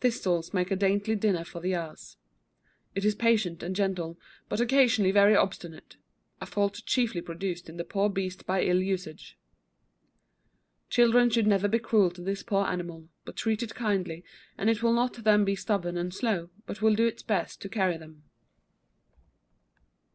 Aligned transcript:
Thistles 0.00 0.54
make 0.54 0.70
a 0.70 0.74
dainty 0.76 1.14
dinner 1.14 1.44
for 1.44 1.60
the 1.60 1.74
ass. 1.74 2.16
It 2.94 3.04
is 3.04 3.14
patient 3.14 3.62
and 3.62 3.76
gentle, 3.76 4.18
but 4.48 4.58
occasionally 4.58 5.12
very 5.12 5.36
obstinate; 5.36 5.98
a 6.40 6.46
fault 6.46 6.80
chiefly 6.86 7.20
produced 7.20 7.68
in 7.68 7.76
the 7.76 7.84
poor 7.84 8.08
beast 8.08 8.46
by 8.46 8.62
ill 8.62 8.80
usuage. 8.80 9.38
Children 10.88 11.28
should 11.28 11.46
never 11.46 11.68
be 11.68 11.78
cruel 11.78 12.10
to 12.12 12.22
this 12.22 12.42
poor 12.42 12.64
animal, 12.64 13.10
but 13.26 13.36
treat 13.36 13.62
it 13.62 13.74
kindly, 13.74 14.24
and 14.56 14.70
it 14.70 14.82
will 14.82 14.94
not 14.94 15.12
then 15.24 15.44
be 15.44 15.54
stubborn 15.54 15.98
and 15.98 16.14
slow, 16.14 16.48
but 16.64 16.80
will 16.80 16.94
do 16.94 17.06
its 17.06 17.22
best 17.22 17.60
to 17.60 17.68
carry 17.68 17.98
them. 17.98 18.22